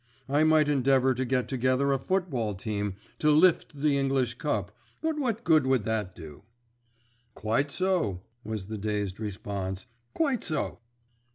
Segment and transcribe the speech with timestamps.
[0.27, 5.19] I might endeavour to get together a football team to 'lift' the English Cup; but
[5.19, 6.41] what good would that do?"
[7.35, 9.85] "Quite so," was the dazed response,
[10.15, 10.79] "quite so."